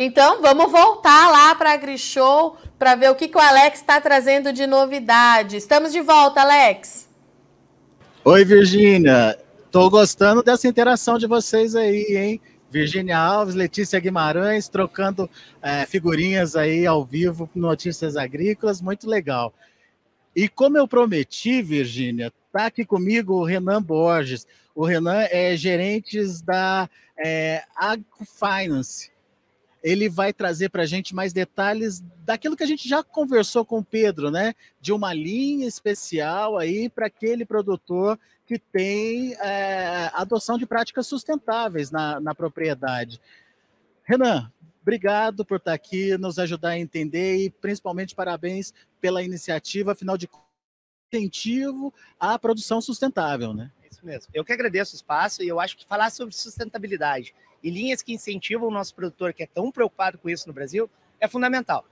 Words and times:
Então, 0.00 0.40
vamos 0.40 0.70
voltar 0.70 1.28
lá 1.28 1.52
para 1.56 1.70
a 1.70 1.74
AgriShow 1.74 2.56
para 2.78 2.94
ver 2.94 3.10
o 3.10 3.16
que, 3.16 3.26
que 3.26 3.36
o 3.36 3.40
Alex 3.40 3.80
está 3.80 4.00
trazendo 4.00 4.52
de 4.52 4.64
novidade. 4.64 5.56
Estamos 5.56 5.90
de 5.90 6.00
volta, 6.00 6.40
Alex. 6.40 7.08
Oi, 8.24 8.44
Virgínia. 8.44 9.36
Estou 9.66 9.90
gostando 9.90 10.40
dessa 10.40 10.68
interação 10.68 11.18
de 11.18 11.26
vocês 11.26 11.74
aí, 11.74 12.16
hein? 12.16 12.40
Virgínia 12.70 13.18
Alves, 13.18 13.56
Letícia 13.56 13.98
Guimarães, 13.98 14.68
trocando 14.68 15.28
é, 15.60 15.84
figurinhas 15.84 16.54
aí 16.54 16.86
ao 16.86 17.04
vivo, 17.04 17.50
notícias 17.52 18.16
agrícolas, 18.16 18.80
muito 18.80 19.08
legal. 19.08 19.52
E 20.36 20.48
como 20.48 20.78
eu 20.78 20.86
prometi, 20.86 21.60
Virgínia, 21.60 22.32
tá 22.52 22.66
aqui 22.66 22.84
comigo 22.84 23.34
o 23.34 23.44
Renan 23.44 23.82
Borges. 23.82 24.46
O 24.76 24.86
Renan 24.86 25.26
é 25.28 25.56
gerente 25.56 26.22
da 26.44 26.88
é, 27.18 27.64
Finance 28.38 29.10
ele 29.82 30.08
vai 30.08 30.32
trazer 30.32 30.68
para 30.68 30.82
a 30.82 30.86
gente 30.86 31.14
mais 31.14 31.32
detalhes 31.32 32.02
daquilo 32.24 32.56
que 32.56 32.62
a 32.62 32.66
gente 32.66 32.88
já 32.88 33.02
conversou 33.02 33.64
com 33.64 33.78
o 33.78 33.84
Pedro, 33.84 34.30
né? 34.30 34.54
De 34.80 34.92
uma 34.92 35.14
linha 35.14 35.66
especial 35.66 36.58
aí 36.58 36.88
para 36.88 37.06
aquele 37.06 37.44
produtor 37.44 38.18
que 38.46 38.58
tem 38.58 39.34
é, 39.34 40.10
adoção 40.14 40.58
de 40.58 40.66
práticas 40.66 41.06
sustentáveis 41.06 41.90
na, 41.90 42.18
na 42.18 42.34
propriedade. 42.34 43.20
Renan, 44.04 44.50
obrigado 44.80 45.44
por 45.44 45.58
estar 45.58 45.74
aqui, 45.74 46.16
nos 46.16 46.38
ajudar 46.38 46.70
a 46.70 46.78
entender 46.78 47.44
e 47.44 47.50
principalmente 47.50 48.14
parabéns 48.14 48.72
pela 49.00 49.22
iniciativa, 49.22 49.92
afinal 49.92 50.16
de 50.16 50.26
contas, 50.26 50.48
incentivo 51.12 51.92
à 52.18 52.38
produção 52.38 52.80
sustentável, 52.80 53.52
né? 53.54 53.70
Isso 53.90 54.04
mesmo. 54.04 54.30
Eu 54.34 54.44
que 54.44 54.52
agradeço 54.52 54.94
o 54.94 54.96
espaço 54.96 55.42
e 55.42 55.48
eu 55.48 55.58
acho 55.58 55.76
que 55.76 55.86
falar 55.86 56.10
sobre 56.10 56.34
sustentabilidade 56.34 57.34
e 57.62 57.70
linhas 57.70 58.02
que 58.02 58.12
incentivam 58.12 58.68
o 58.68 58.70
nosso 58.70 58.94
produtor, 58.94 59.32
que 59.32 59.42
é 59.42 59.46
tão 59.46 59.70
preocupado 59.70 60.18
com 60.18 60.28
isso 60.28 60.46
no 60.46 60.54
Brasil, 60.54 60.88
é 61.20 61.26
fundamental. 61.26 61.84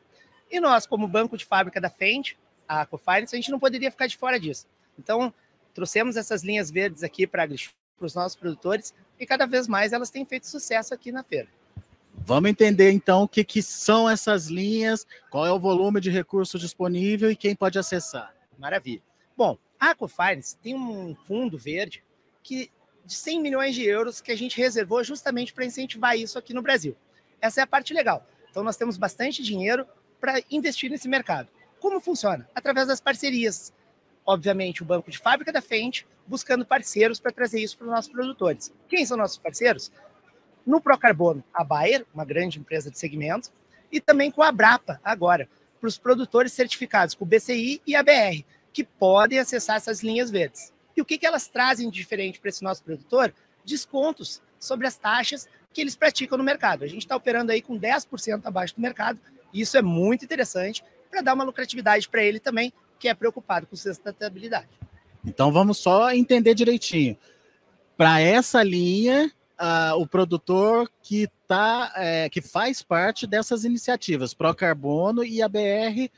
E 0.50 0.60
nós, 0.60 0.86
como 0.86 1.08
banco 1.08 1.36
de 1.36 1.44
fábrica 1.44 1.80
da 1.80 1.90
Fendt, 1.90 2.38
a 2.68 2.86
Cofinance, 2.86 3.34
a 3.34 3.38
gente 3.38 3.50
não 3.50 3.58
poderia 3.58 3.90
ficar 3.90 4.06
de 4.06 4.16
fora 4.16 4.38
disso. 4.38 4.66
Então, 4.98 5.32
trouxemos 5.74 6.16
essas 6.16 6.42
linhas 6.42 6.70
verdes 6.70 7.02
aqui 7.02 7.26
para 7.26 7.48
os 8.00 8.14
nossos 8.14 8.36
produtores 8.36 8.94
e 9.18 9.26
cada 9.26 9.46
vez 9.46 9.66
mais 9.66 9.92
elas 9.92 10.10
têm 10.10 10.24
feito 10.24 10.46
sucesso 10.46 10.94
aqui 10.94 11.10
na 11.10 11.22
feira. 11.22 11.48
Vamos 12.14 12.50
entender 12.50 12.90
então 12.92 13.22
o 13.22 13.28
que, 13.28 13.44
que 13.44 13.62
são 13.62 14.08
essas 14.08 14.46
linhas, 14.46 15.06
qual 15.30 15.46
é 15.46 15.52
o 15.52 15.60
volume 15.60 16.00
de 16.00 16.10
recurso 16.10 16.58
disponível 16.58 17.30
e 17.30 17.36
quem 17.36 17.54
pode 17.54 17.78
acessar. 17.78 18.34
Maravilha. 18.58 19.02
Bom, 19.36 19.58
a 19.78 19.94
Cofinance 19.94 20.56
tem 20.56 20.74
um 20.74 21.14
fundo 21.26 21.58
verde 21.58 22.02
que 22.42 22.70
de 23.04 23.14
100 23.14 23.40
milhões 23.40 23.74
de 23.74 23.84
euros 23.84 24.20
que 24.20 24.32
a 24.32 24.36
gente 24.36 24.56
reservou 24.56 25.02
justamente 25.04 25.52
para 25.52 25.64
incentivar 25.64 26.18
isso 26.18 26.38
aqui 26.38 26.52
no 26.52 26.60
Brasil. 26.60 26.96
Essa 27.40 27.60
é 27.60 27.62
a 27.62 27.66
parte 27.66 27.94
legal. 27.94 28.26
Então, 28.50 28.64
nós 28.64 28.76
temos 28.76 28.96
bastante 28.96 29.42
dinheiro 29.42 29.86
para 30.20 30.40
investir 30.50 30.90
nesse 30.90 31.08
mercado. 31.08 31.48
Como 31.78 32.00
funciona? 32.00 32.48
Através 32.54 32.88
das 32.88 33.00
parcerias. 33.00 33.72
Obviamente, 34.24 34.82
o 34.82 34.84
banco 34.84 35.10
de 35.10 35.18
fábrica 35.18 35.52
da 35.52 35.62
frente, 35.62 36.06
buscando 36.26 36.66
parceiros 36.66 37.20
para 37.20 37.30
trazer 37.30 37.60
isso 37.60 37.78
para 37.78 37.86
os 37.86 37.92
nossos 37.92 38.10
produtores. 38.10 38.72
Quem 38.88 39.06
são 39.06 39.16
nossos 39.16 39.38
parceiros? 39.38 39.92
No 40.66 40.80
Procarbono, 40.80 41.44
a 41.54 41.62
Bayer, 41.62 42.04
uma 42.12 42.24
grande 42.24 42.58
empresa 42.58 42.90
de 42.90 42.98
segmento, 42.98 43.52
e 43.92 44.00
também 44.00 44.32
com 44.32 44.42
a 44.42 44.50
Brapa, 44.50 45.00
agora, 45.04 45.48
para 45.80 45.86
os 45.86 45.96
produtores 45.96 46.52
certificados 46.52 47.14
com 47.14 47.24
o 47.24 47.28
BCI 47.28 47.80
e 47.86 47.94
a 47.94 48.02
BR, 48.02 48.44
que 48.76 48.84
podem 48.84 49.38
acessar 49.38 49.76
essas 49.76 50.02
linhas 50.02 50.30
verdes. 50.30 50.70
E 50.94 51.00
o 51.00 51.04
que, 51.06 51.16
que 51.16 51.24
elas 51.24 51.48
trazem 51.48 51.88
de 51.88 51.96
diferente 51.96 52.38
para 52.38 52.50
esse 52.50 52.62
nosso 52.62 52.82
produtor? 52.82 53.32
Descontos 53.64 54.42
sobre 54.60 54.86
as 54.86 54.98
taxas 54.98 55.48
que 55.72 55.80
eles 55.80 55.96
praticam 55.96 56.36
no 56.36 56.44
mercado. 56.44 56.84
A 56.84 56.86
gente 56.86 57.00
está 57.00 57.16
operando 57.16 57.52
aí 57.52 57.62
com 57.62 57.80
10% 57.80 58.42
abaixo 58.44 58.74
do 58.74 58.82
mercado, 58.82 59.18
e 59.50 59.62
isso 59.62 59.78
é 59.78 59.82
muito 59.82 60.26
interessante 60.26 60.84
para 61.10 61.22
dar 61.22 61.32
uma 61.32 61.42
lucratividade 61.42 62.06
para 62.06 62.22
ele 62.22 62.38
também, 62.38 62.70
que 62.98 63.08
é 63.08 63.14
preocupado 63.14 63.66
com 63.66 63.74
sustentabilidade. 63.76 64.68
Então 65.24 65.50
vamos 65.50 65.78
só 65.78 66.10
entender 66.12 66.54
direitinho. 66.54 67.16
Para 67.96 68.20
essa 68.20 68.62
linha, 68.62 69.32
uh, 69.58 69.98
o 69.98 70.06
produtor 70.06 70.90
que 71.00 71.28
tá, 71.48 71.94
é, 71.96 72.28
que 72.28 72.42
faz 72.42 72.82
parte 72.82 73.26
dessas 73.26 73.64
iniciativas, 73.64 74.34
Procarbono 74.34 75.24
e 75.24 75.40
a 75.40 75.48
BR 75.48 76.10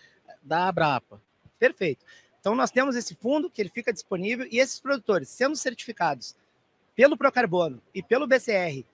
da 0.43 0.67
Abrapa. 0.67 1.23
Perfeito. 1.57 2.05
Então, 2.49 2.57
nós 2.57 2.71
temos 2.71 2.97
esse 2.97 3.15
fundo 3.15 3.51
que 3.51 3.61
ele 3.61 3.69
fica 3.69 3.93
disponível 3.93 4.49
e 4.51 4.59
esses 4.59 4.81
produtores, 4.81 5.29
sendo 5.29 5.55
certificados 5.55 6.35
pelo 6.97 7.15
Procarbono 7.15 7.79
e 7.95 8.03
pelo 8.03 8.27
BCR, 8.27 8.87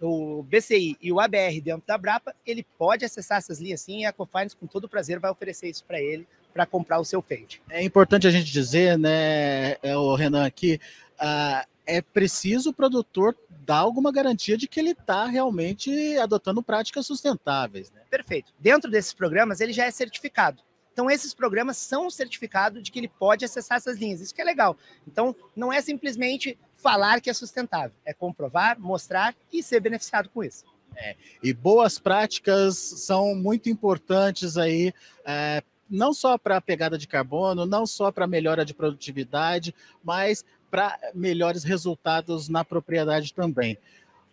o 0.00 0.42
BCI 0.42 0.96
e 1.00 1.12
o 1.12 1.20
ABR 1.20 1.60
dentro 1.60 1.86
da 1.86 1.96
Brapa, 1.96 2.34
ele 2.44 2.66
pode 2.76 3.04
acessar 3.04 3.38
essas 3.38 3.60
linhas 3.60 3.80
sim 3.80 4.00
e 4.00 4.06
a 4.06 4.12
Cofinance, 4.12 4.56
com 4.56 4.66
todo 4.66 4.88
prazer, 4.88 5.20
vai 5.20 5.30
oferecer 5.30 5.68
isso 5.68 5.84
para 5.84 6.00
ele 6.00 6.26
para 6.52 6.66
comprar 6.66 6.98
o 6.98 7.04
seu 7.04 7.22
Fendt. 7.22 7.62
É 7.70 7.80
importante 7.80 8.26
a 8.26 8.30
gente 8.32 8.50
dizer, 8.50 8.98
né, 8.98 9.76
é 9.84 9.96
o 9.96 10.16
Renan 10.16 10.44
aqui, 10.44 10.80
uh, 11.20 11.64
é 11.86 12.02
preciso 12.02 12.70
o 12.70 12.74
produtor 12.74 13.36
dar 13.64 13.78
alguma 13.78 14.10
garantia 14.10 14.56
de 14.58 14.66
que 14.66 14.80
ele 14.80 14.90
está 14.90 15.26
realmente 15.26 16.18
adotando 16.18 16.60
práticas 16.60 17.06
sustentáveis. 17.06 17.88
Né? 17.92 18.00
Perfeito. 18.10 18.52
Dentro 18.58 18.90
desses 18.90 19.14
programas, 19.14 19.60
ele 19.60 19.72
já 19.72 19.84
é 19.84 19.92
certificado. 19.92 20.60
Então, 20.96 21.10
esses 21.10 21.34
programas 21.34 21.76
são 21.76 22.06
um 22.06 22.10
certificado 22.10 22.80
de 22.80 22.90
que 22.90 22.98
ele 22.98 23.06
pode 23.06 23.44
acessar 23.44 23.76
essas 23.76 23.98
linhas. 23.98 24.22
Isso 24.22 24.34
que 24.34 24.40
é 24.40 24.44
legal. 24.44 24.78
Então, 25.06 25.36
não 25.54 25.70
é 25.70 25.78
simplesmente 25.82 26.58
falar 26.74 27.20
que 27.20 27.28
é 27.28 27.34
sustentável, 27.34 27.94
é 28.02 28.14
comprovar, 28.14 28.80
mostrar 28.80 29.36
e 29.52 29.62
ser 29.62 29.78
beneficiado 29.78 30.30
com 30.30 30.42
isso. 30.42 30.64
É, 30.96 31.14
e 31.42 31.52
boas 31.52 31.98
práticas 31.98 32.78
são 32.78 33.34
muito 33.34 33.68
importantes 33.68 34.56
aí, 34.56 34.90
é, 35.22 35.62
não 35.90 36.14
só 36.14 36.38
para 36.38 36.56
a 36.56 36.62
pegada 36.62 36.96
de 36.96 37.06
carbono, 37.06 37.66
não 37.66 37.86
só 37.86 38.10
para 38.10 38.26
melhora 38.26 38.64
de 38.64 38.72
produtividade, 38.72 39.74
mas 40.02 40.46
para 40.70 40.98
melhores 41.14 41.62
resultados 41.62 42.48
na 42.48 42.64
propriedade 42.64 43.34
também. 43.34 43.76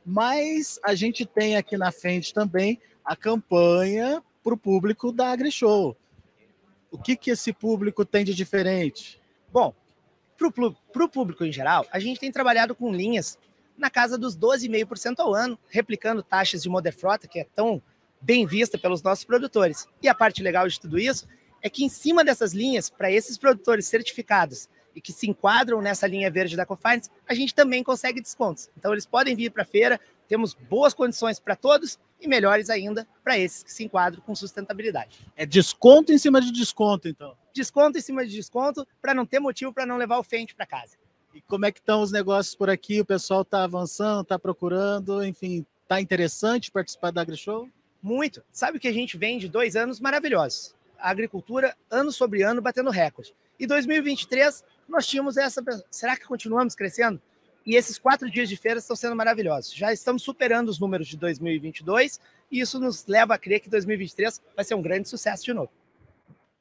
Mas 0.05 0.79
a 0.81 0.95
gente 0.95 1.25
tem 1.25 1.57
aqui 1.57 1.75
na 1.75 1.91
frente 1.91 2.33
também 2.33 2.79
a 3.03 3.17
campanha 3.17 4.23
para 4.41 4.53
o 4.53 4.57
público 4.57 5.11
da 5.11 5.29
AgriShow. 5.29 5.97
O 6.93 6.97
que, 6.99 7.15
que 7.15 7.31
esse 7.31 7.51
público 7.51 8.05
tem 8.05 8.23
de 8.23 8.35
diferente? 8.35 9.19
Bom, 9.51 9.73
para 10.37 11.03
o 11.03 11.09
público 11.09 11.43
em 11.43 11.51
geral, 11.51 11.87
a 11.91 11.97
gente 11.97 12.19
tem 12.19 12.31
trabalhado 12.31 12.75
com 12.75 12.93
linhas 12.93 13.39
na 13.75 13.89
casa 13.89 14.15
dos 14.15 14.37
12,5% 14.37 15.15
ao 15.17 15.33
ano, 15.33 15.57
replicando 15.69 16.21
taxas 16.21 16.61
de 16.61 16.69
Modern 16.69 16.95
Frota, 16.95 17.27
que 17.27 17.39
é 17.39 17.47
tão 17.55 17.81
bem 18.21 18.45
vista 18.45 18.77
pelos 18.77 19.01
nossos 19.01 19.25
produtores. 19.25 19.87
E 20.03 20.07
a 20.07 20.13
parte 20.13 20.43
legal 20.43 20.67
de 20.67 20.79
tudo 20.79 20.99
isso 20.99 21.27
é 21.63 21.69
que 21.69 21.83
em 21.83 21.89
cima 21.89 22.23
dessas 22.23 22.53
linhas, 22.53 22.91
para 22.91 23.11
esses 23.11 23.39
produtores 23.39 23.87
certificados 23.87 24.69
e 24.95 25.01
que 25.01 25.11
se 25.11 25.29
enquadram 25.29 25.81
nessa 25.81 26.07
linha 26.07 26.29
verde 26.29 26.55
da 26.55 26.65
Cofinance, 26.65 27.09
a 27.27 27.33
gente 27.33 27.53
também 27.53 27.83
consegue 27.83 28.21
descontos. 28.21 28.69
Então 28.77 28.91
eles 28.91 29.05
podem 29.05 29.35
vir 29.35 29.51
para 29.51 29.63
a 29.63 29.65
feira, 29.65 29.99
temos 30.27 30.53
boas 30.53 30.93
condições 30.93 31.39
para 31.39 31.55
todos 31.55 31.99
e 32.19 32.27
melhores 32.27 32.69
ainda 32.69 33.07
para 33.23 33.37
esses 33.37 33.63
que 33.63 33.71
se 33.71 33.83
enquadram 33.83 34.21
com 34.21 34.33
sustentabilidade. 34.33 35.19
É 35.35 35.45
desconto 35.45 36.11
em 36.11 36.17
cima 36.17 36.39
de 36.41 36.51
desconto, 36.51 37.07
então. 37.07 37.35
Desconto 37.53 37.97
em 37.97 38.01
cima 38.01 38.25
de 38.25 38.31
desconto 38.31 38.87
para 39.01 39.13
não 39.13 39.25
ter 39.25 39.39
motivo 39.39 39.73
para 39.73 39.85
não 39.85 39.97
levar 39.97 40.17
o 40.17 40.23
Fendt 40.23 40.55
para 40.55 40.65
casa. 40.65 40.97
E 41.33 41.41
como 41.41 41.65
é 41.65 41.71
que 41.71 41.79
estão 41.79 42.01
os 42.01 42.11
negócios 42.11 42.55
por 42.55 42.69
aqui? 42.69 43.01
O 43.01 43.05
pessoal 43.05 43.41
está 43.41 43.63
avançando, 43.63 44.21
está 44.21 44.37
procurando, 44.37 45.23
enfim, 45.23 45.65
está 45.81 45.99
interessante 45.99 46.71
participar 46.71 47.11
da 47.11 47.21
AgriShow? 47.21 47.67
Muito. 48.01 48.43
Sabe 48.51 48.79
que 48.79 48.87
a 48.87 48.91
gente 48.91 49.17
vem 49.17 49.37
de 49.37 49.47
dois 49.47 49.75
anos 49.75 49.99
maravilhosos. 49.99 50.75
A 50.99 51.09
agricultura, 51.09 51.75
ano 51.89 52.11
sobre 52.11 52.43
ano, 52.43 52.61
batendo 52.61 52.89
recorde. 52.89 53.33
E 53.59 53.65
2023, 53.65 54.63
nós 54.87 55.07
tínhamos 55.07 55.37
essa. 55.37 55.63
Será 55.89 56.15
que 56.15 56.25
continuamos 56.25 56.75
crescendo? 56.75 57.21
E 57.65 57.75
esses 57.75 57.97
quatro 57.97 58.29
dias 58.29 58.49
de 58.49 58.57
feira 58.57 58.79
estão 58.79 58.95
sendo 58.95 59.15
maravilhosos. 59.15 59.73
Já 59.73 59.93
estamos 59.93 60.21
superando 60.21 60.69
os 60.69 60.79
números 60.79 61.07
de 61.07 61.17
2022 61.17 62.19
e 62.51 62.59
isso 62.59 62.79
nos 62.79 63.05
leva 63.07 63.35
a 63.35 63.37
crer 63.37 63.61
que 63.61 63.69
2023 63.69 64.41
vai 64.55 64.65
ser 64.65 64.75
um 64.75 64.81
grande 64.81 65.07
sucesso 65.07 65.43
de 65.45 65.53
novo. 65.53 65.71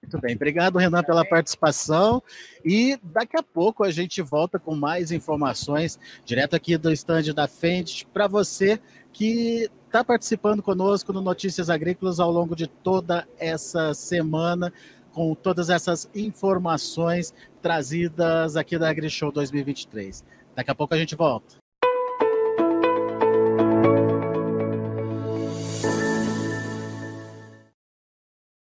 Muito 0.03 0.21
bem, 0.21 0.35
obrigado 0.35 0.79
Renan 0.79 1.03
pela 1.05 1.25
participação 1.25 2.21
e 2.65 2.99
daqui 3.03 3.37
a 3.37 3.43
pouco 3.43 3.85
a 3.85 3.91
gente 3.91 4.21
volta 4.21 4.59
com 4.59 4.75
mais 4.75 5.13
informações 5.13 5.99
direto 6.25 6.57
aqui 6.57 6.77
do 6.77 6.93
estande 6.93 7.33
da 7.33 7.47
Fendt 7.47 8.05
para 8.13 8.27
você 8.27 8.81
que 9.13 9.71
está 9.87 10.03
participando 10.03 10.61
conosco 10.61 11.13
no 11.13 11.21
Notícias 11.21 11.71
Agrícolas 11.71 12.19
ao 12.19 12.33
longo 12.33 12.57
de 12.57 12.67
toda 12.67 13.29
essa 13.39 13.95
semana 13.95 14.73
com 15.12 15.35
todas 15.35 15.70
essas 15.70 16.09
informações 16.14 17.32
trazidas 17.61 18.56
aqui 18.56 18.79
da 18.79 18.88
AgriShow 18.88 19.31
2023. 19.31 20.25
Daqui 20.55 20.70
a 20.70 20.75
pouco 20.75 20.94
a 20.94 20.99
gente 20.99 21.14
volta. 21.14 21.62